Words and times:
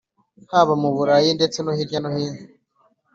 Haba 0.51 0.73
mu 0.81 0.89
burayi 0.95 1.29
ndetse 1.37 1.57
no 1.61 1.71
hirya 1.77 1.99
no 2.03 2.09
hino 2.15 2.41